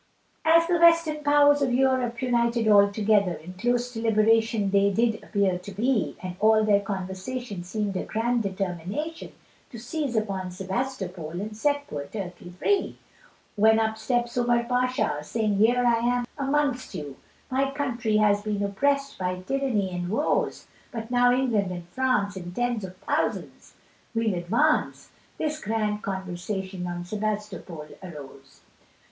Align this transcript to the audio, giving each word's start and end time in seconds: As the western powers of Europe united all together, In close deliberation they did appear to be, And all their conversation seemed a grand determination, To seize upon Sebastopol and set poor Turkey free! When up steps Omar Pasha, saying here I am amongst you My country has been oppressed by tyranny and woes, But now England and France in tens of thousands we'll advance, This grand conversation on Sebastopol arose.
As 0.45 0.65
the 0.65 0.79
western 0.79 1.23
powers 1.23 1.61
of 1.61 1.71
Europe 1.71 2.23
united 2.23 2.67
all 2.67 2.91
together, 2.91 3.33
In 3.33 3.53
close 3.53 3.93
deliberation 3.93 4.71
they 4.71 4.89
did 4.91 5.23
appear 5.23 5.59
to 5.59 5.71
be, 5.71 6.17
And 6.23 6.35
all 6.39 6.63
their 6.63 6.79
conversation 6.81 7.61
seemed 7.63 7.95
a 7.95 8.01
grand 8.03 8.41
determination, 8.41 9.31
To 9.69 9.77
seize 9.77 10.15
upon 10.15 10.49
Sebastopol 10.49 11.39
and 11.39 11.55
set 11.55 11.85
poor 11.85 12.07
Turkey 12.07 12.49
free! 12.57 12.97
When 13.55 13.77
up 13.79 13.99
steps 13.99 14.35
Omar 14.39 14.63
Pasha, 14.63 15.19
saying 15.21 15.57
here 15.57 15.85
I 15.85 15.99
am 15.99 16.25
amongst 16.35 16.95
you 16.95 17.17
My 17.51 17.69
country 17.69 18.17
has 18.17 18.41
been 18.41 18.63
oppressed 18.63 19.19
by 19.19 19.41
tyranny 19.41 19.91
and 19.91 20.09
woes, 20.09 20.65
But 20.91 21.11
now 21.11 21.31
England 21.31 21.69
and 21.71 21.87
France 21.89 22.35
in 22.35 22.53
tens 22.53 22.83
of 22.83 22.97
thousands 22.97 23.75
we'll 24.15 24.33
advance, 24.33 25.11
This 25.37 25.59
grand 25.63 26.01
conversation 26.01 26.87
on 26.87 27.05
Sebastopol 27.05 27.85
arose. 28.01 28.61